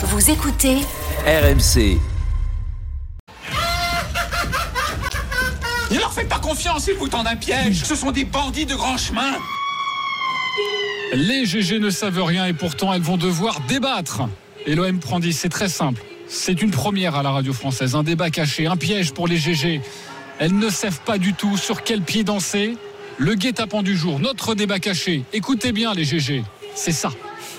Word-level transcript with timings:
Vous 0.00 0.30
écoutez 0.30 0.76
RMC. 1.26 1.98
Ne 5.90 5.98
leur 5.98 6.12
faites 6.12 6.28
pas 6.28 6.38
confiance, 6.38 6.86
ils 6.86 6.94
vous 6.94 7.08
tendent 7.08 7.26
un 7.26 7.34
piège. 7.34 7.82
Ce 7.82 7.96
sont 7.96 8.12
des 8.12 8.24
bandits 8.24 8.64
de 8.64 8.76
grand 8.76 8.96
chemin. 8.96 9.32
Les 11.14 11.44
GG 11.46 11.80
ne 11.80 11.90
savent 11.90 12.22
rien 12.22 12.46
et 12.46 12.52
pourtant 12.52 12.94
elles 12.94 13.02
vont 13.02 13.16
devoir 13.16 13.58
débattre. 13.66 14.22
Et 14.66 14.76
l'OM 14.76 15.00
prend 15.00 15.18
10, 15.18 15.32
c'est 15.32 15.48
très 15.48 15.68
simple. 15.68 16.00
C'est 16.28 16.62
une 16.62 16.70
première 16.70 17.16
à 17.16 17.24
la 17.24 17.32
radio 17.32 17.52
française, 17.52 17.96
un 17.96 18.04
débat 18.04 18.30
caché, 18.30 18.68
un 18.68 18.76
piège 18.76 19.12
pour 19.12 19.26
les 19.26 19.36
GG. 19.36 19.80
Elles 20.38 20.56
ne 20.56 20.70
savent 20.70 21.00
pas 21.00 21.18
du 21.18 21.34
tout 21.34 21.56
sur 21.56 21.82
quel 21.82 22.02
pied 22.02 22.22
danser. 22.22 22.76
Le 23.16 23.34
guet-apens 23.34 23.82
du 23.82 23.96
jour, 23.96 24.20
notre 24.20 24.54
débat 24.54 24.78
caché. 24.78 25.24
Écoutez 25.32 25.72
bien 25.72 25.92
les 25.92 26.04
GG, 26.04 26.44
c'est 26.76 26.92
ça. 26.92 27.10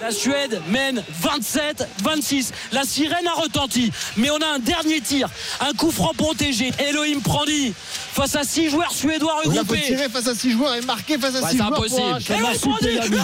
La 0.02 0.12
Suède 0.12 0.62
mène 0.70 1.04
27-26. 1.22 2.52
La 2.72 2.84
sirène 2.84 3.28
a 3.28 3.34
retenti. 3.34 3.92
Mais 4.18 4.30
on 4.30 4.38
a 4.38 4.46
un 4.56 4.60
dernier 4.60 5.02
tir. 5.02 5.28
Un 5.60 5.74
coup 5.74 5.92
franc 5.92 6.14
protégé. 6.16 6.72
Elohim 6.80 7.20
Prandi 7.22 7.74
face 8.14 8.36
à 8.36 8.44
6 8.44 8.70
joueurs 8.70 8.92
suédois 8.92 9.42
Il 9.46 9.50
a 9.52 9.54
faut 9.56 9.60
regroupés. 9.60 9.82
tirer 9.82 10.10
face 10.10 10.28
à 10.28 10.36
6 10.36 10.52
joueurs 10.52 10.74
et 10.76 10.82
marquer 10.82 11.18
face 11.18 11.36
à 11.36 11.40
Ouais, 11.42 11.52
6 11.52 11.58
c'est 11.58 11.58
joueurs. 11.58 11.74
pour 11.74 11.84
impossible. 11.86 12.34
Elohim 12.34 12.60
Prandi 12.60 12.88
Le 12.96 13.10
but. 13.10 13.10
but 13.10 13.20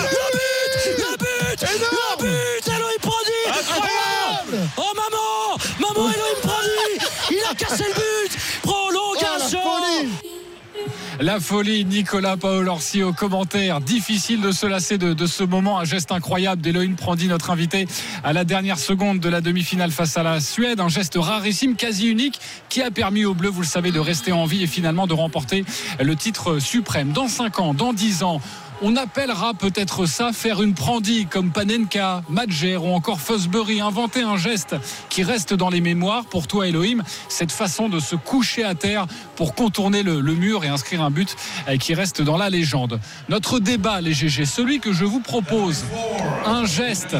Le 0.00 0.16
but 0.32 0.98
Le 0.98 1.16
but 1.18 1.60
Le 1.60 1.78
but 1.78 1.91
La 11.22 11.38
folie, 11.38 11.84
Nicolas 11.84 12.36
Paolorsi 12.36 13.04
au 13.04 13.12
commentaire. 13.12 13.80
Difficile 13.80 14.40
de 14.40 14.50
se 14.50 14.66
lasser 14.66 14.98
de, 14.98 15.12
de 15.12 15.26
ce 15.26 15.44
moment. 15.44 15.78
Un 15.78 15.84
geste 15.84 16.10
incroyable 16.10 16.60
d'Elohim 16.60 16.96
Prandi, 16.96 17.28
notre 17.28 17.50
invité, 17.50 17.86
à 18.24 18.32
la 18.32 18.42
dernière 18.42 18.76
seconde 18.76 19.20
de 19.20 19.28
la 19.28 19.40
demi-finale 19.40 19.92
face 19.92 20.16
à 20.16 20.24
la 20.24 20.40
Suède. 20.40 20.80
Un 20.80 20.88
geste 20.88 21.16
rarissime, 21.16 21.76
quasi 21.76 22.08
unique, 22.08 22.40
qui 22.68 22.82
a 22.82 22.90
permis 22.90 23.24
aux 23.24 23.34
Bleus, 23.34 23.50
vous 23.50 23.60
le 23.60 23.66
savez, 23.68 23.92
de 23.92 24.00
rester 24.00 24.32
en 24.32 24.46
vie 24.46 24.64
et 24.64 24.66
finalement 24.66 25.06
de 25.06 25.14
remporter 25.14 25.64
le 26.00 26.16
titre 26.16 26.58
suprême. 26.58 27.12
Dans 27.12 27.28
5 27.28 27.60
ans, 27.60 27.72
dans 27.72 27.92
10 27.92 28.24
ans, 28.24 28.40
on 28.82 28.96
appellera 28.96 29.54
peut-être 29.54 30.06
ça 30.06 30.32
faire 30.32 30.60
une 30.62 30.74
Prandi 30.74 31.26
comme 31.26 31.50
Panenka, 31.50 32.22
Madjer 32.28 32.76
ou 32.76 32.88
encore 32.88 33.20
Fosbury. 33.20 33.80
Inventer 33.80 34.22
un 34.22 34.36
geste 34.36 34.76
qui 35.08 35.22
reste 35.22 35.54
dans 35.54 35.70
les 35.70 35.80
mémoires 35.80 36.24
pour 36.24 36.46
toi, 36.46 36.66
Elohim. 36.66 37.02
Cette 37.28 37.52
façon 37.52 37.88
de 37.88 38.00
se 38.00 38.16
coucher 38.16 38.64
à 38.64 38.74
terre 38.74 39.06
pour 39.36 39.54
contourner 39.54 40.02
le, 40.02 40.20
le 40.20 40.34
mur 40.34 40.64
et 40.64 40.68
inscrire 40.68 41.02
un 41.02 41.10
but 41.10 41.36
euh, 41.68 41.76
qui 41.76 41.94
reste 41.94 42.22
dans 42.22 42.36
la 42.36 42.50
légende. 42.50 43.00
Notre 43.28 43.60
débat, 43.60 44.00
les 44.00 44.12
GG, 44.12 44.44
celui 44.44 44.80
que 44.80 44.92
je 44.92 45.04
vous 45.04 45.20
propose, 45.20 45.84
un 46.44 46.66
geste 46.66 47.16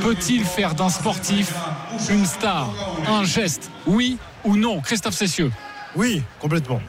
peut-il 0.00 0.44
faire 0.44 0.74
d'un 0.74 0.88
sportif 0.88 1.52
une 2.08 2.26
star? 2.26 2.70
Un 3.06 3.24
geste, 3.24 3.70
oui 3.86 4.16
ou 4.44 4.56
non? 4.56 4.80
Christophe 4.80 5.14
Cessieux, 5.14 5.52
Oui, 5.94 6.22
complètement. 6.40 6.80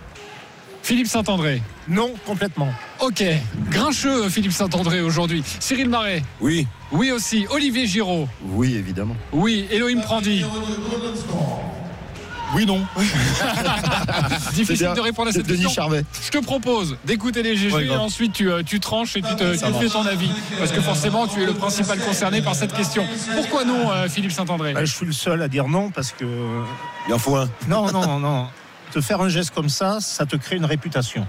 Philippe 0.83 1.07
Saint-André. 1.07 1.61
Non, 1.87 2.13
complètement. 2.25 2.67
Ok, 2.99 3.23
grincheux 3.69 4.27
Philippe 4.29 4.51
Saint-André 4.51 5.01
aujourd'hui. 5.01 5.41
Cyril 5.59 5.89
Marais. 5.89 6.21
Oui, 6.41 6.67
Oui 6.91 7.11
aussi. 7.11 7.45
Olivier 7.49 7.87
Giraud. 7.87 8.27
oui, 8.49 8.75
évidemment. 8.75 9.15
Oui. 9.31 9.65
Elohim 9.71 10.01
Prandi. 10.01 10.43
Oui, 12.55 12.65
non. 12.67 12.81
Difficile 14.53 14.85
bien. 14.87 14.93
de 14.93 14.99
répondre 14.99 15.29
à 15.29 15.31
cette 15.31 15.47
Denis 15.47 15.63
question. 15.63 15.83
Charvet. 15.83 16.03
Je 16.23 16.29
te 16.29 16.37
propose 16.43 16.97
d'écouter 17.03 17.41
les 17.41 17.55
GG 17.55 17.73
Ouais, 17.73 17.85
et 17.87 17.95
ensuite 17.95 18.33
tu, 18.33 18.51
euh, 18.51 18.61
tu 18.63 18.79
tranches 18.79 19.15
et 19.15 19.21
tu, 19.23 19.35
te, 19.35 19.53
tu 19.53 19.59
te 19.59 19.71
fais 19.79 19.87
ton 19.89 20.05
avis. 20.05 20.29
Parce 20.59 20.71
que 20.71 20.81
forcément, 20.81 21.25
tu 21.27 21.41
es 21.41 21.45
le 21.47 21.53
principal 21.53 21.97
concerné 21.99 22.41
par 22.43 22.53
cette 22.53 22.73
question. 22.73 23.07
Pourquoi 23.33 23.63
non, 23.65 23.89
euh, 23.91 24.07
Philippe 24.07 24.33
Saint-André? 24.33 24.73
Bah, 24.73 24.85
je 24.85 24.93
suis 24.93 25.05
le 25.05 25.13
seul 25.13 25.41
à 25.41 25.47
dire 25.47 25.67
non 25.67 25.89
parce 25.89 26.11
que. 26.11 26.25
Il 27.07 27.13
en 27.13 27.17
faut 27.19 27.35
un. 27.37 27.49
Non, 27.67 27.91
non, 27.91 28.19
non. 28.19 28.47
Te 28.93 29.01
faire 29.01 29.21
un 29.21 29.29
geste 29.29 29.55
comme 29.55 29.69
ça, 29.69 29.97
ça 30.01 30.27
te 30.27 30.35
crée 30.35 30.55
une 30.55 30.65
réputation. 30.65 31.25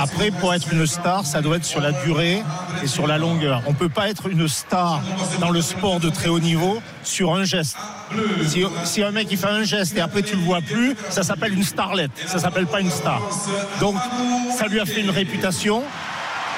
Après, 0.00 0.30
pour 0.30 0.54
être 0.54 0.72
une 0.72 0.86
star, 0.86 1.26
ça 1.26 1.42
doit 1.42 1.58
être 1.58 1.64
sur 1.66 1.82
la 1.82 1.92
durée 1.92 2.42
et 2.82 2.86
sur 2.86 3.06
la 3.06 3.18
longueur. 3.18 3.62
On 3.66 3.72
ne 3.72 3.76
peut 3.76 3.90
pas 3.90 4.08
être 4.08 4.28
une 4.28 4.48
star 4.48 5.02
dans 5.40 5.50
le 5.50 5.60
sport 5.60 6.00
de 6.00 6.08
très 6.08 6.30
haut 6.30 6.40
niveau 6.40 6.80
sur 7.02 7.34
un 7.34 7.44
geste. 7.44 7.76
Si, 8.46 8.64
si 8.84 9.02
un 9.02 9.10
mec 9.10 9.28
il 9.30 9.36
fait 9.36 9.46
un 9.46 9.64
geste 9.64 9.94
et 9.98 10.00
après 10.00 10.22
tu 10.22 10.36
le 10.36 10.40
vois 10.40 10.62
plus, 10.62 10.96
ça 11.10 11.22
s'appelle 11.22 11.52
une 11.52 11.64
starlette. 11.64 12.12
Ça 12.26 12.38
s'appelle 12.38 12.66
pas 12.66 12.80
une 12.80 12.90
star. 12.90 13.20
Donc, 13.80 13.96
ça 14.56 14.66
lui 14.66 14.80
a 14.80 14.86
fait 14.86 15.02
une 15.02 15.10
réputation. 15.10 15.82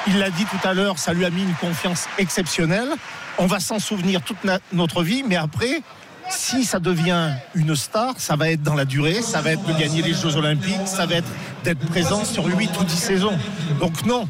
Il 0.06 0.20
l'a 0.20 0.30
dit 0.30 0.44
tout 0.44 0.68
à 0.68 0.72
l'heure, 0.72 1.00
ça 1.00 1.14
lui 1.14 1.24
a 1.24 1.30
mis 1.30 1.42
une 1.42 1.54
confiance 1.54 2.06
exceptionnelle. 2.18 2.90
On 3.38 3.46
va 3.46 3.58
s'en 3.58 3.80
souvenir 3.80 4.22
toute 4.22 4.38
notre 4.72 5.02
vie, 5.02 5.24
mais 5.26 5.34
après, 5.34 5.82
si 6.30 6.64
ça 6.64 6.78
devient 6.78 7.30
une 7.54 7.74
star, 7.76 8.14
ça 8.18 8.36
va 8.36 8.50
être 8.50 8.62
dans 8.62 8.74
la 8.74 8.84
durée, 8.84 9.22
ça 9.22 9.40
va 9.40 9.52
être 9.52 9.64
de 9.64 9.72
gagner 9.78 10.02
les 10.02 10.12
Jeux 10.14 10.36
Olympiques, 10.36 10.86
ça 10.86 11.06
va 11.06 11.16
être 11.16 11.28
d'être 11.64 11.86
présent 11.86 12.24
sur 12.24 12.44
8 12.46 12.70
ou 12.80 12.84
10 12.84 12.96
saisons. 12.96 13.38
Donc 13.80 14.04
non, 14.06 14.28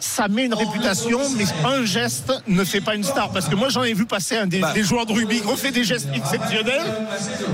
ça 0.00 0.28
met 0.28 0.46
une 0.46 0.54
réputation, 0.54 1.18
mais 1.36 1.44
un 1.64 1.84
geste 1.84 2.32
ne 2.46 2.62
fait 2.64 2.80
pas 2.80 2.94
une 2.94 3.02
star. 3.04 3.30
Parce 3.30 3.48
que 3.48 3.54
moi, 3.56 3.68
j'en 3.68 3.82
ai 3.82 3.92
vu 3.94 4.06
passer 4.06 4.36
un 4.36 4.46
des, 4.46 4.62
des 4.74 4.82
joueurs 4.84 5.06
de 5.06 5.12
rugby 5.12 5.40
qui 5.40 5.46
ont 5.46 5.56
fait 5.56 5.72
des 5.72 5.84
gestes 5.84 6.08
exceptionnels, 6.14 6.82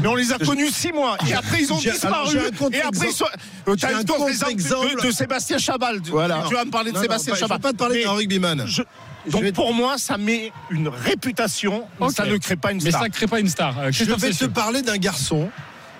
mais 0.03 0.09
on 0.09 0.15
les 0.15 0.31
a 0.33 0.39
connus 0.39 0.71
six 0.71 0.93
mois. 0.93 1.17
Et 1.29 1.35
après, 1.35 1.63
ils 1.63 1.73
ont 1.73 1.79
disparu. 1.79 2.37
Et 2.73 2.81
après, 2.83 3.07
ils 3.09 3.13
sont... 3.15 3.25
Euh, 3.67 3.75
t'as 3.77 3.89
un 3.97 4.03
le 4.03 4.51
exemple. 4.51 4.95
de, 5.03 5.07
de 5.07 5.11
Sébastien 5.11 5.57
Chabal. 5.59 6.01
Tu- 6.03 6.11
Voilà. 6.11 6.45
Tu 6.47 6.55
vas 6.55 6.65
me 6.67 6.71
parler 6.71 6.91
de 6.91 6.97
Non, 6.97 7.01
non, 7.01 7.03
Sébastien 7.03 7.35
je 7.35 7.41
Chabal. 7.41 7.57
veux 7.57 7.63
pas 7.63 7.73
te 7.73 7.77
parler 7.77 8.05
d'un 8.05 8.13
rugbyman. 8.13 8.65
je- 8.67 8.83
Donc 9.31 9.43
vais- 9.43 9.53
pour 9.53 9.73
moi, 9.75 9.97
ça 9.99 10.19
met 10.19 10.53
une 10.71 10.89
réputation, 10.89 11.87
mais 12.01 12.09
ça 12.11 12.27
ne 12.27 12.37
crée 12.37 12.57
pas 12.57 12.73
une 12.73 12.83
Mais 12.83 12.91
star. 12.91 13.03
ça 13.03 13.09
ne 13.09 13.13
crée 13.13 13.27
pas 13.27 13.41
une 13.41 13.49
star. 13.49 13.79
Euh, 13.79 13.91
Je 13.93 14.05
vais 14.05 14.31
te 14.33 14.45
parler 14.47 14.83
d'un 14.83 14.99
garçon 14.99 15.51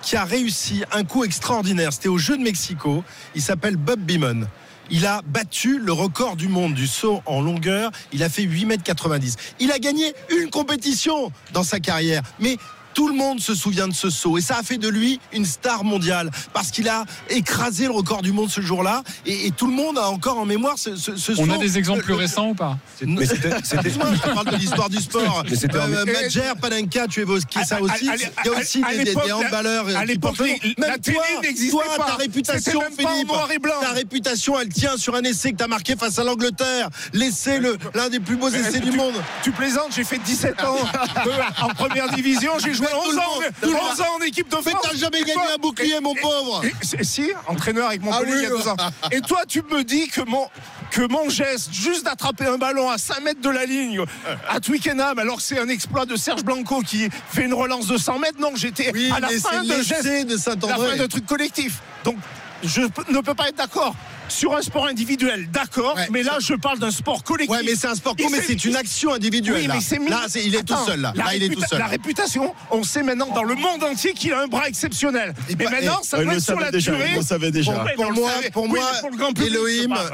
qui 0.01 0.15
a 0.15 0.23
réussi 0.23 0.83
un 0.91 1.03
coup 1.03 1.23
extraordinaire. 1.23 1.91
C'était 1.91 2.09
au 2.09 2.17
Jeu 2.19 2.37
de 2.37 2.43
Mexico. 2.43 3.03
Il 3.33 3.41
s'appelle 3.41 3.75
Bob 3.77 3.99
Beamon. 3.99 4.45
Il 4.91 5.07
a 5.07 5.21
battu 5.25 5.79
le 5.79 5.91
record 5.91 6.35
du 6.35 6.47
monde 6.47 6.75
du 6.75 6.85
saut 6.85 7.23
en 7.25 7.41
longueur. 7.41 7.89
Il 8.13 8.21
a 8.21 8.29
fait 8.29 8.43
8 8.43 8.65
mètres 8.65 8.83
90. 8.83 9.35
Il 9.59 9.71
a 9.71 9.79
gagné 9.79 10.13
une 10.29 10.51
compétition 10.51 11.31
dans 11.53 11.63
sa 11.63 11.79
carrière. 11.79 12.21
Mais 12.39 12.57
tout 12.95 13.07
le 13.07 13.13
monde 13.13 13.39
se 13.39 13.53
souvient 13.53 13.87
de 13.87 13.93
ce 13.93 14.09
saut 14.09 14.37
et 14.37 14.41
ça 14.41 14.57
a 14.57 14.63
fait 14.63 14.77
de 14.77 14.87
lui 14.89 15.19
une 15.33 15.45
star 15.45 15.83
mondiale 15.83 16.31
parce 16.53 16.71
qu'il 16.71 16.89
a 16.89 17.05
écrasé 17.29 17.85
le 17.85 17.91
record 17.91 18.21
du 18.23 18.31
monde 18.31 18.49
ce 18.49 18.61
jour-là 18.61 19.03
et, 19.27 19.45
et 19.47 19.51
tout 19.51 19.67
le 19.67 19.73
monde 19.73 19.97
a 19.99 20.09
encore 20.09 20.39
en 20.39 20.45
mémoire 20.45 20.77
ce, 20.79 20.95
ce, 20.95 21.15
ce 21.15 21.33
On 21.33 21.45
saut. 21.45 21.53
a 21.53 21.57
des 21.57 21.77
exemples 21.77 22.01
plus 22.01 22.13
Le- 22.13 22.15
le- 22.17 22.21
récents 22.23 22.49
ou 22.49 22.55
pas 22.55 22.77
mais 23.05 23.25
c'était. 23.25 23.49
Je 23.63 24.21
te 24.21 24.33
parle 24.33 24.47
de 24.51 24.55
l'histoire 24.55 24.89
du 24.89 24.97
sport. 25.01 25.43
Euh, 25.75 26.05
Madjer, 26.05 26.53
Panenka, 26.61 27.07
tu 27.07 27.19
évoques 27.21 27.41
ça 27.65 27.75
À- 27.75 27.77
à- 27.79 27.81
aussi. 27.81 28.09
à- 28.09 28.15
Il 28.15 28.21
y 28.51 28.55
a 28.55 28.59
aussi 28.59 28.83
à 28.83 28.91
des, 28.91 28.97
des- 28.99 29.03
l'époque, 29.05 29.25
des 29.25 29.31
handballeurs. 29.33 29.87
à 29.95 30.01
qui 30.01 30.07
l'époque, 30.07 30.35
la 30.77 30.97
télé 30.97 31.17
toi, 31.17 31.25
n'existait 31.41 31.71
toi, 31.71 31.83
pas. 31.97 32.03
ta 32.05 32.15
réputation, 32.15 32.71
C'était 32.71 32.77
même 32.79 32.95
pas 32.95 33.03
en 33.03 33.13
Philippe, 33.13 33.27
noir 33.27 33.51
et 33.51 33.59
blanc. 33.59 33.73
ta 33.81 33.89
réputation, 33.91 34.59
elle 34.59 34.69
tient 34.69 34.95
sur 34.97 35.13
un 35.15 35.23
essai 35.23 35.51
que 35.51 35.57
tu 35.57 35.63
as 35.63 35.67
marqué 35.67 35.95
face 35.97 36.17
à 36.19 36.23
l'Angleterre. 36.23 36.89
L'essai, 37.13 37.59
le- 37.59 37.77
l'un 37.93 38.07
des 38.09 38.21
plus 38.21 38.37
beaux 38.37 38.49
essais 38.49 38.79
du 38.79 38.91
monde. 38.91 39.15
tu 39.43 39.51
plaisantes, 39.51 39.93
j'ai 39.95 40.05
fait 40.05 40.17
17 40.19 40.63
ans 40.63 40.77
euh, 41.27 41.29
en 41.61 41.67
première 41.69 42.09
division, 42.13 42.53
j'ai 42.63 42.73
joué 42.73 42.84
11 42.93 43.13
le 43.13 43.19
ans, 43.19 43.23
monde, 43.35 43.43
tout 43.61 43.69
le 43.69 43.75
11 43.75 44.01
ans 44.01 44.15
en 44.19 44.21
équipe 44.23 44.49
de 44.49 44.55
Mais 44.65 44.71
France. 44.71 44.87
t'as 44.91 44.97
jamais 44.97 45.21
gagné 45.23 45.41
un 45.53 45.57
bouclier, 45.57 45.99
mon 45.99 46.13
pauvre. 46.15 46.61
Si, 47.01 47.31
entraîneur 47.47 47.87
avec 47.89 48.01
Montpellier 48.03 48.31
Ah 48.33 48.37
il 48.37 48.43
y 48.43 48.45
a 48.45 48.49
deux 48.49 48.67
ans. 48.67 48.75
Et 49.11 49.21
toi, 49.21 49.41
tu 49.47 49.61
me 49.63 49.83
dis 49.83 50.07
que 50.07 50.21
mon, 50.21 50.47
que 50.91 51.01
mon 51.11 51.29
geste, 51.29 51.73
juste 51.73 52.05
d'attraper 52.05 52.45
un 52.45 52.57
ballon 52.57 52.89
à 52.89 52.97
5 52.97 53.21
mètres 53.21 53.41
de 53.41 53.49
la 53.49 53.65
ligne 53.65 54.03
à 54.49 54.59
Twickenham, 54.59 55.17
alors 55.19 55.37
que 55.37 55.43
c'est 55.43 55.59
un 55.59 55.69
exploit 55.69 56.05
de 56.05 56.15
Serge 56.15 56.43
Blanco 56.43 56.81
qui 56.81 57.09
fait 57.31 57.43
une 57.45 57.53
relance 57.53 57.87
de 57.87 57.97
100 57.97 58.19
mètres, 58.19 58.39
non, 58.39 58.51
j'étais 58.55 58.91
Oui, 58.93 59.11
à 59.15 59.19
la 59.19 59.29
mais 59.29 59.39
fin 59.39 59.63
de 59.63 59.81
geste, 59.81 60.03
de 60.05 60.67
la 60.67 60.75
fin 60.75 60.95
de 60.97 61.05
truc 61.05 61.25
collectif. 61.25 61.79
Donc, 62.03 62.17
je 62.63 62.81
ne 62.81 63.19
peux 63.21 63.33
pas 63.35 63.49
être 63.49 63.57
d'accord. 63.57 63.95
Sur 64.27 64.55
un 64.55 64.61
sport 64.61 64.87
individuel, 64.87 65.47
d'accord, 65.51 65.95
Ouais. 65.95 66.07
mais 66.11 66.23
là, 66.23 66.37
je 66.39 66.53
parle 66.55 66.79
d'un 66.79 66.91
sport 66.91 67.23
collectif. 67.23 67.55
Ouais, 67.55 67.63
mais 67.65 67.75
c'est 67.75 67.87
un 67.87 67.95
sport 67.95 68.15
co, 68.15 68.23
Il 68.27 68.31
mais 68.31 68.41
c'est 68.45 68.65
une 68.65 68.75
action 68.75 69.13
individuelle. 69.13 69.61
Oui, 69.61 69.67
là. 69.67 69.75
mais 69.99 70.09
Là, 70.09 70.21
c'est- 70.27 70.43
il 70.45 70.55
est 70.55 70.63
tout 70.63 70.75
seul. 70.85 70.99
Là, 71.01 71.13
il 71.35 71.43
est 71.43 71.49
tout 71.49 71.61
seul. 71.69 71.79
La 71.79 71.85
réputation, 71.87 72.53
on 72.71 72.83
sait 72.83 73.03
maintenant 73.03 73.27
dans 73.33 73.43
le 73.43 73.55
monde 73.55 73.83
entier 73.83 74.13
qu'il 74.13 74.33
a 74.33 74.41
un 74.41 74.47
bras 74.47 74.67
exceptionnel. 74.67 75.33
Et 75.49 75.55
mais 75.55 75.65
pas- 75.65 75.71
maintenant, 75.71 75.99
et- 76.01 76.05
ça 76.05 76.17
on 76.17 76.23
doit 76.23 76.31
le 76.33 76.37
être 76.37 76.43
sur 76.43 76.59
la 76.59 76.71
déjà, 76.71 76.91
durée. 76.91 77.11
on 77.13 77.19
le 77.19 77.25
savait 77.25 77.51
déjà. 77.51 77.71
Bon, 77.73 77.79
Pour 77.95 78.05
on 78.07 78.13
moi, 78.13 78.31
pour 78.51 78.67
moi, 78.67 78.79
pour 79.01 79.09
le 79.11 79.17
grand 79.17 79.31
public, 79.33 79.53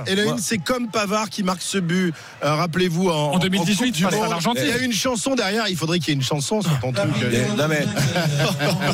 Elohim, 0.07 0.35
c'est 0.39 0.57
comme 0.59 0.87
Pavard 0.89 1.29
qui 1.29 1.43
marque 1.43 1.61
ce 1.61 1.77
but. 1.77 2.13
Euh, 2.43 2.55
Rappelez-vous 2.55 3.09
en, 3.09 3.33
En 3.33 3.39
2018, 3.39 3.77
Coupe 3.87 3.91
du 3.95 4.03
face 4.03 4.13
à 4.13 4.17
Monde. 4.17 4.29
l'Argentine. 4.29 4.63
Il 4.65 4.69
y 4.69 4.73
a 4.73 4.77
une 4.79 4.93
chanson 4.93 5.35
derrière. 5.35 5.67
Il 5.69 5.75
faudrait 5.77 5.99
qu'il 5.99 6.09
y 6.09 6.11
ait 6.11 6.15
une 6.15 6.21
chanson 6.23 6.61
sur 6.61 6.79
ton 6.79 6.91
truc. 6.91 7.09
euh, 7.23 7.45
Non 7.57 7.67
mais 7.67 7.85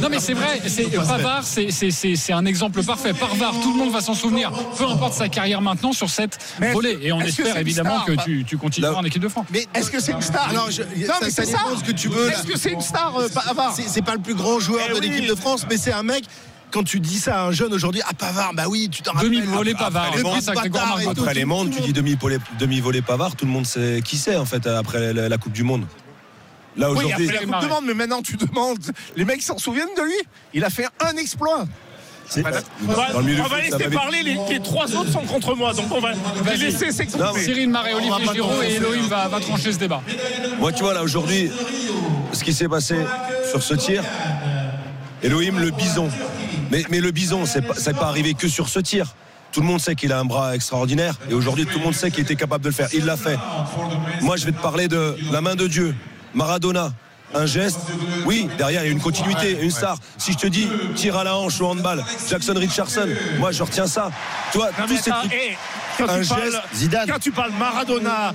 Non 0.01 0.09
mais 0.09 0.19
c'est 0.19 0.33
vrai, 0.33 0.61
c'est, 0.67 0.83
Pavard 0.91 1.43
c'est, 1.43 1.71
c'est, 1.71 1.91
c'est, 1.91 2.15
c'est 2.15 2.33
un 2.33 2.45
exemple 2.45 2.83
parfait. 2.83 3.13
Pavard, 3.13 3.53
tout 3.61 3.71
le 3.73 3.77
monde 3.79 3.91
va 3.91 4.01
s'en 4.01 4.13
souvenir, 4.13 4.51
peu 4.77 4.85
importe 4.85 5.06
sa 5.13 5.29
carrière 5.29 5.61
maintenant 5.61 5.93
sur 5.93 6.09
cette 6.09 6.37
Mais 6.59 6.73
volée. 6.73 6.97
Et 7.01 7.11
on 7.11 7.21
espère 7.21 7.57
évidemment 7.57 8.01
star 8.01 8.05
que 8.05 8.23
tu, 8.23 8.43
tu 8.45 8.57
continueras 8.57 8.95
en 8.95 9.03
équipe 9.03 9.21
de 9.21 9.27
France. 9.27 9.45
Mais 9.51 9.67
Est-ce 9.73 9.91
que 9.91 9.99
c'est 9.99 10.11
une 10.11 10.21
star? 10.21 10.51
Non, 10.53 10.63
mais 10.67 11.29
ça 11.29 11.43
c'est 11.45 11.45
ça. 11.45 11.59
que 11.85 11.91
tu 11.91 12.07
veux, 12.07 12.27
là. 12.29 12.33
Est-ce 12.33 12.47
que 12.47 12.57
c'est 12.57 12.71
une 12.71 12.81
star, 12.81 13.15
euh, 13.17 13.27
Pavard? 13.29 13.73
C'est 13.75 13.87
c'est 13.87 14.01
pas 14.01 14.13
le 14.15 14.21
plus 14.21 14.35
grand 14.35 14.59
joueur 14.59 14.81
Eh 14.89 14.93
de 14.93 14.99
oui. 14.99 15.09
l'équipe 15.09 15.29
de 15.29 15.35
France, 15.35 15.65
mais 15.69 15.77
c'est 15.77 15.91
un 15.93 16.03
mec. 16.03 16.23
Quand 16.69 16.83
tu 16.83 16.99
dis 16.99 17.17
ça 17.17 17.43
à 17.43 17.45
un 17.47 17.51
jeune 17.53 17.73
aujourd'hui, 17.73 18.01
ah 18.05 18.13
Pavard, 18.13 18.53
bah 18.53 18.65
oui, 18.67 18.89
tu 18.91 19.01
t'en 19.01 19.13
rappelles. 19.13 19.29
Demi-volée 19.29 19.73
Pavard, 19.73 20.07
Le 20.17 20.21
Grégoire 20.21 20.41
bâtard 20.53 20.99
et 21.01 21.07
après 21.07 21.33
les 21.33 21.45
mondes, 21.45 21.69
tu 21.69 21.77
monde. 21.77 21.85
dis 21.87 21.93
demi-volée 21.93 22.39
demi 22.59 22.81
volée 22.81 23.01
Pavard, 23.01 23.35
tout 23.37 23.45
le 23.45 23.51
monde 23.51 23.65
sait 23.65 24.01
qui 24.03 24.17
c'est 24.17 24.35
en 24.35 24.45
fait 24.45 24.67
après 24.67 25.13
la, 25.13 25.29
la 25.29 25.37
Coupe 25.37 25.53
du 25.53 25.63
Monde. 25.63 25.85
Là 26.75 26.91
Oui, 26.91 26.97
aujourd'hui. 27.05 27.29
après 27.29 27.45
la 27.45 27.51
Coupe 27.53 27.61
du 27.67 27.73
Monde, 27.73 27.83
mais 27.87 27.93
maintenant 27.93 28.21
tu 28.21 28.35
demandes. 28.35 28.83
Les 29.15 29.23
mecs 29.23 29.41
s'en 29.41 29.57
souviennent 29.57 29.87
de 29.97 30.03
lui. 30.03 30.13
Il 30.53 30.65
a 30.65 30.69
fait 30.69 30.87
un 30.99 31.15
exploit. 31.15 31.65
On 32.35 32.41
va, 32.91 33.11
dans 33.13 33.19
le 33.19 33.25
milieu 33.25 33.41
on 33.41 33.45
de 33.45 33.49
va 33.49 33.55
foot, 33.61 33.79
laisser 33.79 33.89
parler, 33.89 34.23
les, 34.23 34.37
les 34.49 34.59
trois 34.59 34.93
autres 34.95 35.11
sont 35.11 35.21
contre 35.21 35.55
moi, 35.55 35.73
donc 35.73 35.85
on 35.91 35.99
va 35.99 36.11
les 36.51 36.57
laisser 36.57 36.91
s'exprimer. 36.91 37.39
Cyril 37.39 37.69
Marais, 37.69 37.93
Olivier 37.93 38.33
Giraud 38.33 38.61
et 38.61 38.75
Elohim 38.75 39.07
va, 39.07 39.27
va 39.27 39.39
trancher 39.39 39.71
ce 39.71 39.77
débat. 39.77 40.01
Moi, 40.59 40.71
tu 40.73 40.83
vois, 40.83 40.93
là, 40.93 41.03
aujourd'hui, 41.03 41.49
ce 42.33 42.43
qui 42.43 42.53
s'est 42.53 42.67
passé 42.67 42.95
sur 43.49 43.63
ce 43.63 43.73
tir, 43.75 44.03
Elohim, 45.23 45.59
le 45.59 45.71
bison. 45.71 46.09
Mais, 46.69 46.83
mais 46.89 46.99
le 46.99 47.11
bison, 47.11 47.45
c'est 47.45 47.61
pas, 47.61 47.75
c'est 47.75 47.95
pas 47.95 48.07
arrivé 48.07 48.33
que 48.33 48.47
sur 48.47 48.67
ce 48.67 48.79
tir. 48.79 49.15
Tout 49.53 49.61
le 49.61 49.67
monde 49.67 49.79
sait 49.79 49.95
qu'il 49.95 50.11
a 50.11 50.19
un 50.19 50.25
bras 50.25 50.53
extraordinaire 50.53 51.15
et 51.31 51.33
aujourd'hui 51.33 51.65
tout 51.65 51.79
le 51.79 51.85
monde 51.85 51.95
sait 51.95 52.11
qu'il 52.11 52.23
était 52.23 52.35
capable 52.35 52.65
de 52.65 52.69
le 52.69 52.75
faire. 52.75 52.89
Il 52.93 53.05
l'a 53.05 53.15
fait. 53.15 53.39
Moi 54.21 54.35
je 54.35 54.45
vais 54.45 54.51
te 54.51 54.61
parler 54.61 54.89
de 54.89 55.15
la 55.31 55.39
main 55.39 55.55
de 55.55 55.65
Dieu, 55.67 55.95
Maradona. 56.33 56.91
Un 57.33 57.45
geste, 57.45 57.79
oui, 58.25 58.47
derrière 58.57 58.83
il 58.83 58.87
y 58.87 58.89
a 58.89 58.91
une 58.91 59.01
continuité, 59.01 59.57
une 59.61 59.69
star. 59.71 59.97
Si 60.17 60.31
je 60.31 60.37
te 60.37 60.47
dis 60.47 60.67
tir 60.95 61.17
à 61.17 61.23
la 61.25 61.35
hanche 61.37 61.59
au 61.59 61.67
handball, 61.67 62.03
Jackson 62.29 62.53
Richardson, 62.55 63.07
moi 63.37 63.51
je 63.51 63.63
retiens 63.63 63.85
ça. 63.87 64.11
Toi, 64.53 64.69
Non, 64.79 64.85
hé, 64.85 65.57
quand, 65.97 66.07
Un 66.09 66.21
tu 66.21 66.27
parles, 66.27 66.43
geste, 66.43 66.57
Zidane. 66.73 67.09
quand 67.09 67.19
tu 67.19 67.31
parles 67.31 67.51
Maradona, 67.59 68.33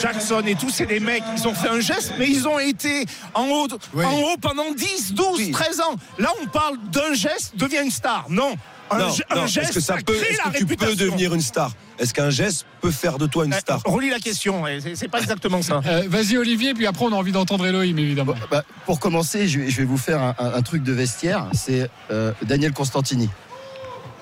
Jackson 0.00 0.42
et 0.46 0.54
tous, 0.56 0.68
c'est 0.70 0.84
des 0.86 1.00
mecs, 1.00 1.22
ils 1.36 1.48
ont 1.48 1.54
fait 1.54 1.68
un 1.70 1.80
geste, 1.80 2.12
mais 2.18 2.28
ils 2.28 2.46
ont 2.46 2.58
été 2.58 3.06
en 3.32 3.46
haut, 3.46 3.68
Oui. 3.94 4.04
en 4.04 4.12
haut 4.20 4.36
pendant 4.40 4.70
10, 4.76 5.14
12, 5.14 5.38
Oui. 5.38 5.50
13 5.50 5.80
ans. 5.80 5.94
Là, 6.18 6.30
on 6.42 6.46
parle 6.46 6.76
d'un 6.92 7.14
geste, 7.14 7.56
devient 7.56 7.80
une 7.84 7.90
star. 7.90 8.26
Non. 8.28 8.56
Un, 8.90 8.98
non, 8.98 9.08
ge- 9.08 9.22
un 9.30 9.34
non, 9.36 9.46
geste, 9.46 9.68
est-ce 9.70 9.74
que 9.74 9.80
ça 9.80 9.94
peut, 9.96 10.12
crée 10.14 10.28
est-ce 10.30 10.38
la 10.44 10.50
que 10.52 10.58
tu 10.64 10.76
peux 10.76 10.94
devenir 10.94 11.34
une 11.34 11.40
star? 11.40 11.72
Est-ce 11.98 12.12
qu'un 12.12 12.30
geste 12.30 12.66
peut 12.80 12.90
faire 12.90 13.18
de 13.18 13.26
toi 13.26 13.44
une 13.46 13.54
Eh, 13.54 13.60
star? 13.60 13.80
Relis 13.84 14.10
la 14.10 14.18
question, 14.18 14.64
c'est 14.82 14.94
c'est 14.94 15.08
pas 15.08 15.20
exactement 15.20 15.62
ça. 15.62 15.80
Euh, 15.86 16.02
Vas-y 16.06 16.36
Olivier, 16.36 16.74
puis 16.74 16.86
après 16.86 17.04
on 17.06 17.12
a 17.12 17.16
envie 17.16 17.32
d'entendre 17.32 17.66
Elohim 17.66 17.96
évidemment. 17.98 18.34
Bah, 18.50 18.62
pour 18.84 19.00
commencer, 19.00 19.48
je 19.48 19.60
vais, 19.60 19.70
je 19.70 19.76
vais 19.78 19.84
vous 19.84 19.96
faire 19.98 20.20
un, 20.22 20.34
un- 20.38 20.52
un 20.54 20.62
truc 20.62 20.82
de 20.82 20.92
vestiaire. 20.92 21.46
C'est 21.54 21.88
euh, 22.10 22.32
Daniel 22.42 22.72
Constantini. 22.72 23.28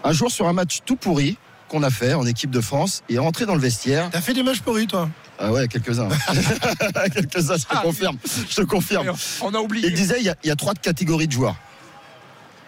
Un 0.04 0.12
jour, 0.12 0.30
sur 0.30 0.46
un 0.48 0.52
match 0.52 0.78
tout 0.84 0.96
pourri 0.96 1.36
qu'on 1.68 1.82
a 1.82 1.90
fait 1.90 2.14
en 2.14 2.26
équipe 2.26 2.50
de 2.50 2.60
France, 2.60 3.02
il 3.08 3.16
est 3.16 3.20
rentré 3.20 3.46
dans 3.46 3.54
le 3.54 3.60
vestiaire. 3.60 4.10
T'as 4.12 4.20
fait 4.20 4.34
des 4.34 4.42
matchs 4.42 4.60
pourris, 4.60 4.86
toi? 4.86 5.08
Ah 5.38 5.50
ouais, 5.50 5.66
quelques-uns. 5.68 6.08
quelques-uns, 7.14 7.56
je 7.56 7.64
te 7.66 7.82
confirme. 7.82 8.16
Je 8.48 8.54
te 8.56 8.62
confirme. 8.62 9.12
On 9.40 9.52
a 9.54 9.58
oublié. 9.58 9.88
Il 9.88 9.94
disait 9.94 10.16
il 10.20 10.24
y, 10.26 10.28
a, 10.28 10.36
il 10.44 10.48
y 10.48 10.50
a 10.50 10.56
trois 10.56 10.74
catégories 10.74 11.26
de 11.26 11.32
joueurs. 11.32 11.56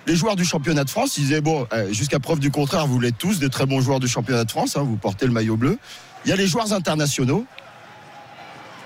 Les 0.07 0.17
joueurs 0.17 0.37
du 0.37 0.45
championnat 0.45 0.85
de 0.85 0.91
France, 0.91 1.17
il 1.17 1.23
disait 1.25 1.41
bon, 1.41 1.67
euh, 1.73 1.93
jusqu'à 1.93 2.21
preuve 2.21 2.39
du 2.39 2.51
contraire, 2.51 2.87
vous 2.87 3.01
l'êtes 3.01 3.17
tous, 3.17 3.39
des 3.39 3.49
très 3.49 3.65
bons 3.67 3.81
joueurs 3.81 4.01
du 4.01 4.09
championnat 4.09 4.45
de 4.45 4.51
France, 4.51 4.77
hein, 4.77 4.83
vous 4.83 4.97
portez 4.97 5.27
le 5.27 5.33
maillot 5.33 5.57
bleu. 5.57 5.79
Il 6.25 6.31
y 6.31 6.33
a 6.33 6.37
les 6.37 6.47
joueurs 6.47 6.73
internationaux. 6.73 7.47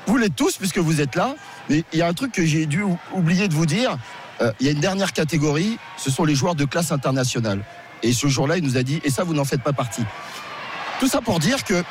Vous 0.07 0.17
l'êtes 0.17 0.37
tous 0.37 0.57
puisque 0.57 0.79
vous 0.79 1.01
êtes 1.01 1.17
là. 1.17 1.35
Mais 1.69 1.85
il 1.93 1.99
y 1.99 2.03
a 2.03 2.07
un 2.09 2.15
truc 2.15 2.33
que 2.33 2.47
j'ai 2.47 2.67
dû 2.67 2.83
ou- 2.83 2.99
oublier 3.15 3.49
de 3.49 3.55
vous 3.55 3.67
dire. 3.67 3.99
Euh, 4.41 4.53
il 4.61 4.67
y 4.67 4.69
a 4.69 4.73
une 4.73 4.81
dernière 4.81 5.13
catégorie, 5.13 5.79
ce 5.97 6.11
sont 6.11 6.25
les 6.25 6.35
joueurs 6.37 6.55
de 6.55 6.65
classe 6.65 6.93
internationale. 6.93 7.65
Et 8.05 8.13
ce 8.13 8.29
jour-là, 8.29 8.57
il 8.57 8.63
nous 8.65 8.77
a 8.77 8.85
dit, 8.85 9.01
et 9.03 9.11
ça, 9.11 9.25
vous 9.25 9.35
n'en 9.35 9.45
faites 9.45 9.63
pas 9.63 9.73
partie. 9.73 10.05
Tout 11.01 11.09
ça 11.09 11.21
pour 11.21 11.41
dire 11.41 11.65
que, 11.65 11.83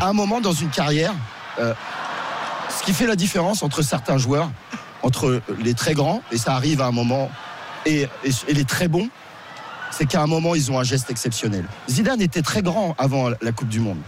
à 0.00 0.06
un 0.06 0.12
moment 0.12 0.40
dans 0.40 0.52
une 0.52 0.70
carrière, 0.70 1.12
euh, 1.58 1.74
ce 2.78 2.84
qui 2.84 2.92
fait 2.92 3.06
la 3.06 3.16
différence 3.16 3.64
entre 3.64 3.82
certains 3.82 4.18
joueurs, 4.18 4.50
entre 5.02 5.42
les 5.58 5.74
très 5.74 5.94
grands, 5.94 6.22
et 6.30 6.38
ça 6.38 6.54
arrive 6.54 6.80
à 6.80 6.86
un 6.86 6.92
moment, 6.92 7.30
et, 7.88 8.02
et- 8.24 8.30
et 8.48 8.54
les 8.54 8.64
très 8.64 8.88
bons, 8.88 9.08
c'est 9.90 10.06
qu'à 10.06 10.22
un 10.22 10.26
moment, 10.26 10.54
ils 10.54 10.70
ont 10.70 10.78
un 10.78 10.84
geste 10.84 11.10
exceptionnel. 11.10 11.64
Zidane 11.88 12.20
était 12.20 12.42
très 12.42 12.62
grand 12.62 12.94
avant 12.98 13.30
la 13.40 13.52
Coupe 13.52 13.68
du 13.68 13.80
Monde. 13.80 14.00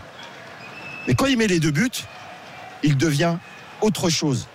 Mais 1.09 1.15
quand 1.15 1.27
il 1.27 1.37
met 1.39 1.47
les 1.47 1.59
deux 1.61 1.71
buts, 1.71 1.91
il 2.83 2.97
devient 2.97 3.37
autre 3.81 4.11
chose. 4.11 4.47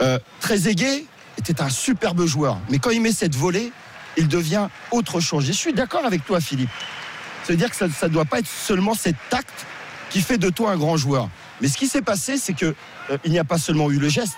Euh, 0.00 0.18
Trezeguet 0.40 1.04
était 1.38 1.60
un 1.60 1.68
superbe 1.68 2.24
joueur, 2.24 2.58
mais 2.70 2.78
quand 2.78 2.90
il 2.90 3.00
met 3.02 3.12
cette 3.12 3.34
volée, 3.36 3.72
il 4.16 4.28
devient 4.28 4.68
autre 4.90 5.20
chose. 5.20 5.44
Je 5.46 5.52
suis 5.52 5.72
d'accord 5.72 6.04
avec 6.04 6.24
toi, 6.24 6.40
Philippe. 6.40 6.70
Ça 7.44 7.52
veut 7.52 7.58
dire 7.58 7.70
que 7.70 7.76
ça 7.76 7.86
ne 7.86 8.12
doit 8.12 8.24
pas 8.24 8.38
être 8.38 8.48
seulement 8.48 8.94
cet 8.94 9.16
acte 9.32 9.66
qui 10.10 10.20
fait 10.22 10.38
de 10.38 10.50
toi 10.50 10.72
un 10.72 10.76
grand 10.76 10.96
joueur. 10.96 11.28
Mais 11.60 11.68
ce 11.68 11.76
qui 11.76 11.86
s'est 11.86 12.02
passé, 12.02 12.38
c'est 12.38 12.54
que 12.54 12.74
euh, 13.10 13.18
il 13.24 13.32
n'y 13.32 13.38
a 13.38 13.44
pas 13.44 13.58
seulement 13.58 13.90
eu 13.90 13.98
le 13.98 14.08
geste. 14.08 14.34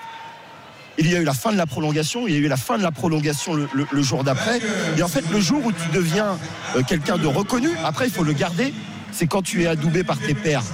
Il 0.98 1.10
y 1.10 1.16
a 1.16 1.20
eu 1.20 1.24
la 1.24 1.34
fin 1.34 1.52
de 1.52 1.56
la 1.56 1.66
prolongation, 1.66 2.26
il 2.26 2.34
y 2.34 2.36
a 2.36 2.40
eu 2.40 2.48
la 2.48 2.56
fin 2.56 2.76
de 2.76 2.82
la 2.82 2.90
prolongation 2.90 3.54
le, 3.54 4.02
jour 4.02 4.24
d'après. 4.24 4.60
Et 4.96 5.02
en 5.02 5.08
fait, 5.08 5.24
le 5.30 5.40
jour 5.40 5.64
où 5.64 5.72
tu 5.72 5.88
deviens 5.92 6.38
euh, 6.76 6.82
quelqu'un 6.82 7.16
de 7.16 7.26
reconnu, 7.26 7.70
après, 7.84 8.06
il 8.06 8.12
faut 8.12 8.24
le 8.24 8.32
garder, 8.32 8.74
c'est 9.10 9.26
quand 9.26 9.42
tu 9.42 9.62
es 9.62 9.66
adoubé 9.66 10.04
par 10.04 10.18
tes 10.18 10.34
pairs. 10.34 10.64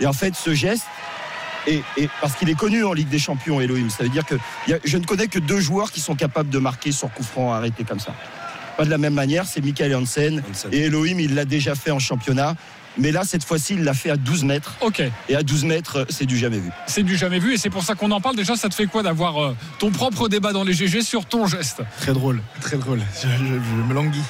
Et 0.00 0.06
en 0.06 0.12
fait, 0.12 0.34
ce 0.36 0.54
geste, 0.54 0.84
et, 1.66 1.82
parce 2.20 2.36
qu'il 2.36 2.48
est 2.48 2.54
connu 2.54 2.84
en 2.84 2.92
Ligue 2.92 3.08
des 3.08 3.18
Champions, 3.18 3.60
Elohim, 3.60 3.90
ça 3.90 4.04
veut 4.04 4.08
dire 4.08 4.24
que 4.24 4.36
je 4.84 4.96
ne 4.96 5.04
connais 5.04 5.26
que 5.26 5.40
deux 5.40 5.60
joueurs 5.60 5.90
qui 5.90 6.00
sont 6.00 6.14
capables 6.14 6.50
de 6.50 6.58
marquer 6.58 6.92
sur 6.92 7.12
coup 7.12 7.24
franc 7.24 7.52
arrêté 7.52 7.82
comme 7.82 7.98
ça. 7.98 8.14
Pas 8.76 8.84
de 8.84 8.90
la 8.90 8.98
même 8.98 9.14
manière, 9.14 9.46
c'est 9.46 9.64
Michael 9.64 9.94
Hansen. 9.94 10.42
Hansen. 10.50 10.70
Et 10.72 10.82
Elohim, 10.84 11.18
il 11.20 11.34
l'a 11.34 11.44
déjà 11.44 11.74
fait 11.74 11.90
en 11.90 11.98
championnat. 11.98 12.54
Mais 12.98 13.12
là, 13.12 13.24
cette 13.24 13.44
fois-ci, 13.44 13.74
il 13.74 13.84
l'a 13.84 13.92
fait 13.92 14.08
à 14.08 14.16
12 14.16 14.44
mètres. 14.44 14.74
Ok, 14.80 15.02
Et 15.28 15.36
à 15.36 15.42
12 15.42 15.64
mètres, 15.64 16.06
c'est 16.08 16.24
du 16.24 16.38
jamais 16.38 16.58
vu. 16.58 16.70
c'est 16.86 17.02
du 17.02 17.14
jamais 17.14 17.38
vu 17.38 17.52
et 17.52 17.58
c'est 17.58 17.68
pour 17.68 17.82
ça 17.82 17.94
qu'on 17.94 18.10
en 18.10 18.22
parle. 18.22 18.36
Déjà, 18.36 18.56
ça 18.56 18.70
te 18.70 18.74
fait 18.74 18.86
quoi 18.86 19.02
d'avoir 19.02 19.42
euh, 19.44 19.56
ton 19.78 19.90
propre 19.90 20.28
débat 20.30 20.54
dans 20.54 20.64
les 20.64 20.72
GG 20.72 21.02
sur 21.02 21.26
ton 21.26 21.46
geste? 21.46 21.82
Très 22.00 22.14
drôle, 22.14 22.40
très 22.62 22.78
drôle. 22.78 23.00
Je, 23.22 23.28
je- 23.28 23.44
je 23.54 23.82
me 23.86 23.92
languis. 23.92 24.22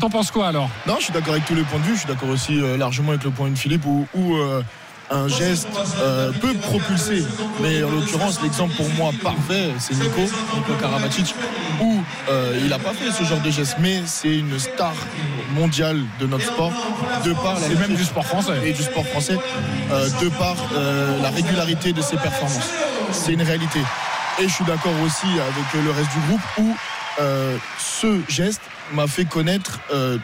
T'en 0.00 0.10
penses 0.10 0.30
quoi 0.30 0.48
alors? 0.48 0.68
Non, 0.86 0.96
je 0.98 1.04
suis 1.04 1.12
d'accord 1.14 1.32
avec 1.32 1.46
tous 1.46 1.54
les 1.54 1.62
points 1.62 1.78
de 1.78 1.84
vue. 1.84 1.94
Je 1.94 2.00
suis 2.00 2.08
d'accord 2.08 2.28
aussi 2.28 2.60
euh, 2.60 2.76
largement 2.76 3.10
avec 3.12 3.24
le 3.24 3.30
point 3.30 3.48
de 3.48 3.56
Philippe 3.56 3.86
où, 3.86 4.06
où, 4.14 4.36
euh, 4.36 4.62
un 5.10 5.28
geste 5.28 5.68
euh, 6.00 6.32
peut 6.32 6.54
propulser. 6.54 7.24
Mais 7.60 7.82
en 7.82 7.90
l'occurrence, 7.90 8.40
l'exemple 8.42 8.74
pour 8.74 8.88
moi 8.90 9.10
parfait, 9.22 9.70
c'est 9.78 9.94
Nico, 9.94 10.20
Nico 10.20 10.72
Karabatic, 10.80 11.34
où 11.80 11.98
euh, 12.28 12.58
il 12.62 12.68
n'a 12.68 12.78
pas 12.78 12.92
fait 12.92 13.10
ce 13.10 13.24
genre 13.24 13.40
de 13.40 13.50
geste. 13.50 13.76
Mais 13.80 14.02
c'est 14.06 14.36
une 14.36 14.58
star 14.58 14.94
mondiale 15.54 16.02
de 16.20 16.26
notre 16.26 16.44
sport, 16.44 16.72
de 17.24 17.32
par 17.32 17.58
la 17.60 17.66
Et 17.66 17.74
même 17.74 17.94
du 17.94 18.04
sport 18.04 18.26
français. 18.26 18.52
et 18.64 18.72
du 18.72 18.82
sport 18.82 19.06
français, 19.06 19.38
euh, 19.90 20.08
de 20.20 20.28
par 20.30 20.56
la 21.22 21.30
régularité 21.30 21.92
de 21.92 22.02
ses 22.02 22.16
performances. 22.16 22.70
C'est 23.12 23.32
une 23.32 23.42
réalité. 23.42 23.80
Et 24.38 24.48
je 24.48 24.52
suis 24.52 24.64
d'accord 24.64 24.92
aussi 25.04 25.26
avec 25.26 25.84
le 25.84 25.90
reste 25.90 26.12
du 26.12 26.20
groupe 26.28 26.40
où 26.58 26.76
euh, 27.18 27.56
ce 27.78 28.20
geste 28.28 28.60
m'a 28.92 29.06
fait 29.06 29.24
connaître 29.24 29.80
euh, 29.92 30.18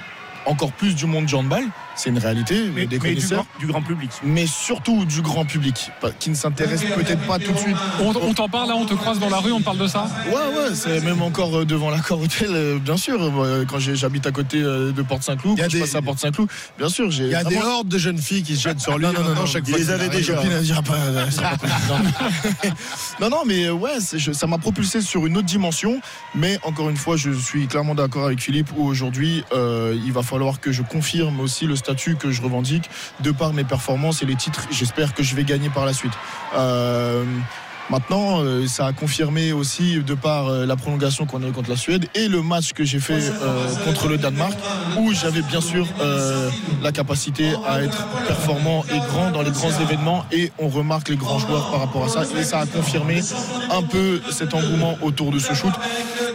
encore 0.45 0.73
plus 0.73 0.95
du 0.95 1.07
monde 1.07 1.25
du 1.25 1.35
handball. 1.35 1.65
C'est 1.95 2.09
une 2.11 2.19
réalité, 2.19 2.71
Mais, 2.75 2.87
des 2.87 2.99
mais 2.99 3.15
du, 3.15 3.17
connaisseurs. 3.17 3.45
grand, 3.45 3.59
du 3.61 3.67
grand 3.67 3.83
public. 3.83 4.11
Mais 4.25 4.47
surtout 4.47 5.05
du 5.05 5.21
grand 5.21 5.45
public, 5.45 5.91
qui 6.19 6.31
ne 6.31 6.35
s'intéresse 6.35 6.83
peut-être 6.85 7.27
pas 7.27 7.39
tout 7.39 7.53
de 7.53 7.59
suite. 7.59 7.77
On, 8.01 8.15
on 8.17 8.33
t'en 8.35 8.49
parle 8.49 8.69
là, 8.69 8.77
on 8.77 8.87
te 8.87 8.95
croise 8.95 9.19
dans 9.19 9.29
la 9.29 9.39
rue, 9.39 9.53
on 9.53 9.61
te 9.61 9.65
parle 9.65 9.79
de 9.79 9.87
ça? 9.87 10.07
Ouais, 10.27 10.33
ouais, 10.35 10.75
c'est 10.75 11.01
même 11.01 11.21
encore 11.23 11.59
euh, 11.59 11.65
devant 11.67 11.91
l'accord 11.91 12.21
hôtel, 12.21 12.49
euh, 12.51 12.79
bien 12.79 12.97
sûr. 12.97 13.19
Euh, 13.21 13.65
Quand 13.67 13.79
j'habite 13.79 14.27
à 14.27 14.33
côté 14.33 14.61
de 14.63 15.03
Porte-Saint-Cloud, 15.03 15.59
quand 15.59 15.69
je 15.69 15.79
passe 15.79 15.95
à 15.95 16.03
Porte-Saint-Cloud, 16.03 16.49
bien 16.79 16.89
sûr, 16.89 17.11
j'ai. 17.11 17.25
Il 17.25 17.31
y 17.31 17.35
a 17.35 17.45
des 17.45 17.57
hordes 17.59 17.89
de 17.89 17.99
jeunes 17.99 18.19
filles 18.19 18.43
qui 18.43 18.57
se 18.57 18.63
jettent 18.63 18.81
sur 18.81 18.97
lui. 18.99 19.07
Non, 19.07 19.13
non, 19.13 19.23
non, 19.25 19.35
non, 19.35 19.47
chaque 19.47 19.65
il 19.67 19.71
fois 19.71 19.79
les 19.79 19.91
avait 19.91 20.09
déjà. 20.09 20.41
Non, 23.21 23.31
non, 23.31 23.43
mais 23.47 23.71
ouais, 23.71 24.01
ça 24.01 24.47
m'a 24.47 24.59
propulsé 24.59 25.01
sur 25.01 25.27
une 25.27 25.37
autre 25.37 25.47
dimension. 25.47 26.01
Mais 26.35 26.59
encore 26.65 26.89
une 26.91 26.97
fois, 26.97 27.17
je 27.17 27.31
suis 27.31 27.67
clairement 27.67 27.95
d'accord 27.95 28.27
avec 28.27 28.41
Philippe 28.41 28.71
où 28.77 28.85
aujourd'hui, 28.87 29.45
euh, 29.53 29.97
il 30.05 30.13
va 30.13 30.23
falloir 30.23 30.61
que 30.61 30.73
je 30.73 30.83
confirme 30.83 31.41
aussi 31.41 31.67
le 31.67 31.77
statut 31.83 32.17
que 32.17 32.31
je 32.31 32.43
revendique 32.43 32.89
de 33.21 33.31
par 33.31 33.53
mes 33.53 33.65
performances 33.65 34.23
et 34.23 34.27
les 34.27 34.37
titres. 34.37 34.67
J'espère 34.71 35.15
que 35.15 35.23
je 35.23 35.35
vais 35.35 35.45
gagner 35.45 35.69
par 35.69 35.87
la 35.87 35.93
suite. 35.93 36.13
Euh, 36.57 37.25
Maintenant, 37.91 38.41
euh, 38.41 38.67
ça 38.69 38.87
a 38.87 38.93
confirmé 38.93 39.53
aussi 39.53 39.99
de 39.99 40.15
par 40.15 40.47
euh, 40.47 40.65
la 40.65 40.77
prolongation 40.77 41.27
qu'on 41.27 41.43
a 41.43 41.49
eu 41.49 41.51
contre 41.51 41.69
la 41.69 41.77
Suède 41.77 42.07
et 42.15 42.29
le 42.29 42.41
match 42.41 42.73
que 42.73 42.85
j'ai 42.85 43.01
fait 43.01 43.21
contre 43.85 44.07
le 44.07 44.17
Danemark, 44.17 44.55
où 44.99 45.13
j'avais 45.13 45.43
bien 45.43 45.61
sûr 45.61 45.87
la 46.81 46.93
capacité 46.93 47.53
à 47.67 47.83
être 47.83 48.07
performant 48.27 48.85
et 48.95 48.99
grand 48.99 49.33
dans 49.33 49.43
les 49.43 49.51
grands 49.51 49.77
événements 49.81 50.25
et 50.31 50.53
on 50.59 50.69
remarque 50.69 51.09
les 51.09 51.17
grands 51.17 51.41
joueurs 51.41 51.71
par 51.71 51.81
rapport 51.81 52.05
à 52.05 52.09
ça 52.09 52.23
et 52.39 52.45
ça 52.45 52.61
a 52.61 52.67
confirmé 52.67 53.21
un 53.71 53.83
peu 53.83 54.21
cet 54.31 54.55
engouement 54.55 54.97
autour 55.03 55.33
de 55.33 55.41
ce 55.41 55.53
shoot. 55.53 55.75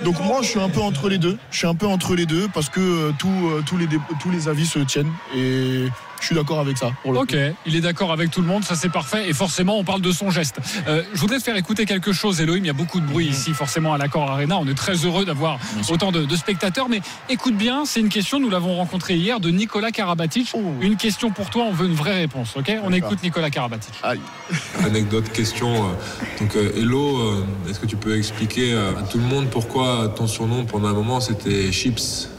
Donc 0.03 0.19
moi, 0.21 0.39
je 0.41 0.47
suis 0.47 0.59
un 0.59 0.69
peu 0.69 0.81
entre 0.81 1.09
les 1.09 1.17
deux. 1.17 1.37
Je 1.51 1.57
suis 1.57 1.67
un 1.67 1.75
peu 1.75 1.87
entre 1.87 2.15
les 2.15 2.25
deux 2.25 2.47
parce 2.53 2.69
que 2.69 2.79
euh, 2.79 3.11
euh, 3.25 3.61
tous, 3.65 3.77
les, 3.77 3.87
tous 4.21 4.31
les 4.31 4.47
avis 4.47 4.65
se 4.65 4.79
tiennent 4.79 5.11
et 5.35 5.87
je 6.19 6.25
suis 6.27 6.35
d'accord 6.35 6.59
avec 6.59 6.77
ça. 6.77 6.91
Pour 7.03 7.13
le 7.13 7.19
Ok, 7.19 7.35
il 7.65 7.75
est 7.75 7.81
d'accord 7.81 8.11
avec 8.11 8.31
tout 8.31 8.41
le 8.41 8.47
monde, 8.47 8.63
ça 8.63 8.75
c'est 8.75 8.91
parfait. 8.91 9.29
Et 9.29 9.33
forcément, 9.33 9.77
on 9.77 9.83
parle 9.83 10.01
de 10.01 10.11
son 10.11 10.29
geste. 10.31 10.57
Euh, 10.87 11.03
je 11.13 11.19
voudrais 11.19 11.37
te 11.39 11.43
faire 11.43 11.57
écouter 11.57 11.85
quelque 11.85 12.11
chose, 12.13 12.39
Elohim. 12.41 12.63
Il 12.63 12.67
y 12.67 12.69
a 12.69 12.73
beaucoup 12.73 12.99
de 12.99 13.05
bruit 13.05 13.27
ici, 13.27 13.53
forcément, 13.53 13.93
à 13.93 13.97
l'accord 13.97 14.29
Arena. 14.29 14.57
On 14.57 14.67
est 14.67 14.73
très 14.73 14.95
heureux 15.05 15.25
d'avoir 15.25 15.59
autant 15.89 16.11
de, 16.11 16.25
de 16.25 16.35
spectateurs. 16.35 16.89
Mais 16.89 17.01
écoute 17.29 17.55
bien, 17.55 17.85
c'est 17.85 17.99
une 17.99 18.09
question, 18.09 18.39
nous 18.39 18.49
l'avons 18.49 18.75
rencontré 18.77 19.15
hier, 19.15 19.39
de 19.39 19.49
Nicolas 19.49 19.91
Karabatic. 19.91 20.53
Une 20.81 20.95
question 20.97 21.31
pour 21.31 21.49
toi, 21.49 21.63
on 21.67 21.71
veut 21.73 21.87
une 21.87 21.95
vraie 21.95 22.15
réponse. 22.19 22.55
Ok? 22.57 22.71
On 22.83 22.91
écoute 22.93 23.21
Nicolas 23.23 23.49
Karabatic. 23.49 23.93
Anecdote, 24.83 25.29
question. 25.31 25.85
euh, 25.85 25.93
Donc, 26.39 26.55
euh, 26.55 26.71
Hello, 26.75 27.17
euh, 27.19 27.45
est-ce 27.69 27.79
que 27.79 27.85
tu 27.85 27.95
peux 27.97 28.17
expliquer 28.17 28.73
à 28.73 29.01
tout 29.03 29.17
le 29.17 29.23
monde 29.25 29.49
pourquoi 29.49 30.13
ton 30.15 30.27
surnom 30.27 30.65
pendant 30.65 30.87
un 30.87 30.93
moment 30.93 31.19
c'était 31.19 31.71
Chips? 31.71 32.29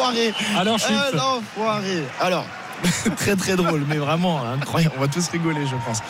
L'enfoiré 0.00 0.34
Ah, 0.56 0.64
l'enfoiré 0.64 2.04
Alors, 2.20 2.46
très 3.16 3.36
très 3.36 3.56
drôle, 3.56 3.84
mais 3.88 3.96
vraiment 3.96 4.42
incroyable. 4.44 4.94
On 4.98 5.00
va 5.00 5.08
tous 5.08 5.28
rigoler, 5.28 5.66
je 5.66 5.76
pense. 5.86 6.00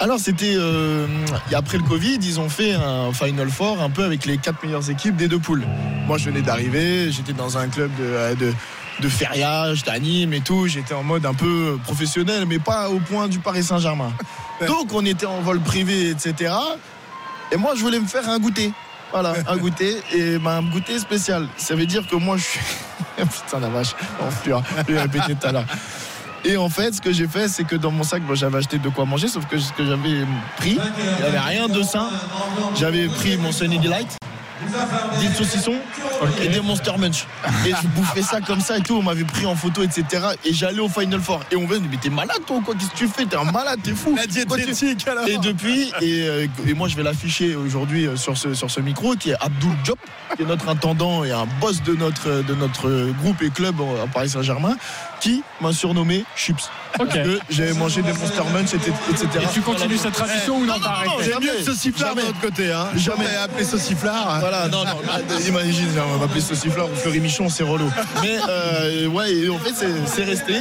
Alors 0.00 0.18
c'était 0.18 0.54
euh, 0.56 1.06
après 1.54 1.78
le 1.78 1.84
Covid, 1.84 2.18
ils 2.22 2.40
ont 2.40 2.48
fait 2.48 2.72
un 2.72 3.12
Final 3.12 3.48
Four 3.48 3.80
un 3.80 3.90
peu 3.90 4.02
avec 4.02 4.26
les 4.26 4.36
quatre 4.36 4.64
meilleures 4.64 4.90
équipes 4.90 5.14
des 5.14 5.28
deux 5.28 5.38
poules. 5.38 5.62
Moi 6.08 6.18
je 6.18 6.24
venais 6.24 6.42
d'arriver, 6.42 7.12
j'étais 7.12 7.32
dans 7.32 7.56
un 7.56 7.68
club 7.68 7.88
de, 7.96 8.34
de, 8.34 8.52
de 8.98 9.08
feriage, 9.08 9.84
d'anime 9.84 10.32
et 10.32 10.40
tout. 10.40 10.66
J'étais 10.66 10.94
en 10.94 11.04
mode 11.04 11.24
un 11.24 11.34
peu 11.34 11.78
professionnel, 11.84 12.46
mais 12.48 12.58
pas 12.58 12.90
au 12.90 12.98
point 12.98 13.28
du 13.28 13.38
Paris 13.38 13.62
Saint-Germain. 13.62 14.12
Donc 14.66 14.92
on 14.92 15.04
était 15.06 15.26
en 15.26 15.40
vol 15.40 15.60
privé, 15.60 16.10
etc. 16.10 16.52
Et 17.52 17.56
moi 17.56 17.74
je 17.76 17.82
voulais 17.82 18.00
me 18.00 18.08
faire 18.08 18.28
un 18.28 18.40
goûter. 18.40 18.72
Voilà, 19.12 19.34
un 19.46 19.56
goûter 19.58 19.98
et 20.12 20.38
ben, 20.38 20.50
un 20.50 20.62
goûter 20.62 20.98
spécial. 20.98 21.46
Ça 21.56 21.76
veut 21.76 21.86
dire 21.86 22.08
que 22.08 22.16
moi 22.16 22.36
je 22.38 22.42
suis. 22.42 22.60
Putain 23.44 23.60
la 23.60 23.68
vache, 23.68 23.94
je 24.44 24.92
vais 24.92 25.00
répéter 25.00 25.34
tout 25.34 25.46
à 25.46 25.52
l'heure. 25.52 25.66
Et 26.44 26.56
en 26.56 26.68
fait, 26.68 26.92
ce 26.94 27.00
que 27.00 27.12
j'ai 27.12 27.28
fait, 27.28 27.46
c'est 27.46 27.64
que 27.64 27.76
dans 27.76 27.92
mon 27.92 28.02
sac, 28.02 28.22
j'avais 28.34 28.58
acheté 28.58 28.78
de 28.78 28.88
quoi 28.88 29.04
manger, 29.04 29.28
sauf 29.28 29.46
que 29.46 29.58
ce 29.58 29.72
que 29.72 29.84
j'avais 29.84 30.26
pris, 30.56 30.78
il 30.78 31.16
n'y 31.20 31.28
avait 31.28 31.38
rien 31.38 31.68
de 31.68 31.82
sain. 31.82 32.08
J'avais 32.74 33.06
pris 33.06 33.36
mon 33.36 33.52
Sunny 33.52 33.78
Delight, 33.78 34.16
10 35.18 35.34
saucissons 35.34 35.76
et 36.42 36.48
des 36.48 36.60
Monster 36.60 36.92
Munch. 36.98 37.26
Et 37.66 37.70
je 37.70 37.86
bouffais 37.88 38.22
ça 38.22 38.40
comme 38.40 38.60
ça 38.60 38.78
et 38.78 38.82
tout. 38.82 38.96
On 38.96 39.02
m'avait 39.02 39.24
pris 39.24 39.46
en 39.46 39.54
photo, 39.56 39.82
etc. 39.82 40.04
Et 40.44 40.52
j'allais 40.52 40.80
au 40.80 40.88
Final 40.88 41.20
Four. 41.20 41.40
Et 41.50 41.56
on 41.56 41.66
me 41.66 41.78
dit, 41.78 41.88
mais 41.90 41.96
t'es 41.96 42.10
malade 42.10 42.40
toi 42.46 42.60
quoi? 42.64 42.74
Qu'est-ce 42.74 42.90
que 42.90 42.96
tu 42.96 43.08
fais? 43.08 43.24
T'es 43.26 43.36
un 43.36 43.44
malade, 43.50 43.80
t'es 43.82 43.92
fou. 43.92 44.14
La 44.16 44.26
diététique 44.26 45.06
alors. 45.08 45.26
Et 45.28 45.38
depuis, 45.38 45.92
et, 46.00 46.22
euh, 46.28 46.46
et 46.66 46.74
moi 46.74 46.88
je 46.88 46.96
vais 46.96 47.02
l'afficher 47.02 47.54
aujourd'hui 47.56 48.06
euh, 48.06 48.16
sur 48.16 48.36
ce, 48.36 48.54
sur 48.54 48.70
ce 48.70 48.80
micro, 48.80 49.14
qui 49.14 49.30
est 49.30 49.36
Abdul 49.40 49.72
Diop, 49.84 49.98
qui 50.36 50.42
est 50.42 50.46
notre 50.46 50.68
intendant 50.68 51.24
et 51.24 51.32
un 51.32 51.46
boss 51.60 51.82
de 51.82 51.94
notre, 51.94 52.42
de 52.42 52.54
notre 52.54 53.12
groupe 53.20 53.42
et 53.42 53.50
club 53.50 53.76
à 54.02 54.06
Paris 54.06 54.30
Saint-Germain, 54.30 54.76
qui 55.20 55.42
m'a 55.60 55.72
surnommé 55.72 56.24
Chips. 56.36 56.70
Ok. 56.98 57.08
Parce 57.08 57.18
que 57.20 57.38
j'avais 57.50 57.72
mangé 57.74 58.02
des 58.02 58.12
Monster 58.12 58.42
Munch, 58.52 58.74
etc. 58.74 58.90
Et 59.42 59.52
tu 59.52 59.60
continues 59.60 59.96
cette 59.98 60.12
tradition 60.14 60.58
ou 60.58 60.66
non, 60.66 60.74
t'as 60.82 60.90
arrêté 60.90 61.12
J'ai 61.22 61.30
Jamais. 61.32 61.46
mieux 61.46 61.52
que 61.52 61.62
sauciflard 61.64 62.14
de 62.14 62.20
l'autre 62.20 62.40
côté. 62.40 62.72
Hein. 62.72 62.86
Jamais. 62.96 63.34
Appelé 63.36 63.64
sauciflard. 63.64 64.40
Voilà, 64.40 64.51
non, 64.70 64.84
non, 64.84 64.90
ah, 65.10 65.18
imagine, 65.48 65.88
on 66.14 66.18
va 66.18 66.24
appeler 66.26 66.40
saucifleur 66.40 66.90
ou 66.90 66.94
Fleury 66.94 67.20
Michon, 67.20 67.48
c'est 67.48 67.64
relou. 67.64 67.90
Mais 68.22 68.36
euh, 68.48 69.06
ouais, 69.08 69.48
en 69.48 69.58
fait, 69.58 69.86
c'est 70.06 70.24
resté, 70.24 70.54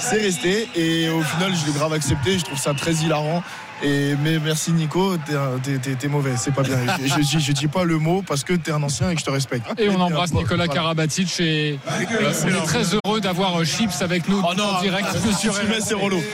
c'est 0.00 0.20
resté, 0.20 0.68
et 0.74 1.08
au 1.08 1.22
final, 1.22 1.52
je 1.54 1.66
l'ai 1.66 1.72
grave 1.72 1.92
accepté, 1.92 2.38
je 2.38 2.44
trouve 2.44 2.58
ça 2.58 2.74
très 2.74 2.92
hilarant. 2.92 3.42
Et, 3.82 4.16
mais 4.24 4.40
merci 4.40 4.72
Nico, 4.72 5.16
t'es 5.24 6.08
mauvais, 6.08 6.32
c'est 6.36 6.52
pas 6.52 6.62
bien. 6.62 6.78
Je, 7.04 7.22
je, 7.22 7.38
je 7.38 7.52
dis 7.52 7.68
pas 7.68 7.84
le 7.84 7.98
mot 7.98 8.22
parce 8.26 8.42
que 8.42 8.54
t'es 8.54 8.72
un 8.72 8.82
ancien 8.82 9.10
et 9.10 9.14
que 9.14 9.20
je 9.20 9.24
te 9.24 9.30
respecte. 9.30 9.66
Et 9.78 9.88
on 9.88 10.00
embrasse 10.00 10.32
Nicolas 10.32 10.64
Voilà. 10.64 10.80
Karabatic 10.80 11.38
et 11.38 11.78
euh, 11.88 12.32
on 12.44 12.48
est 12.48 12.66
très 12.66 12.82
heureux 12.82 13.20
d'avoir 13.20 13.60
euh, 13.60 13.64
Chips 13.64 14.02
avec 14.02 14.28
nous 14.28 14.42
Oh 14.44 14.54
non, 14.56 14.64
en 14.64 14.80
direct 14.82 15.06
si 15.22 15.32
sur 15.32 15.56
tu 15.56 15.66
mets, 15.68 15.80
c'est 15.80 15.94
relou. 15.94 16.20